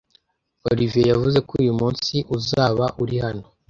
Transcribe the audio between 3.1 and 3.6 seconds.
hano.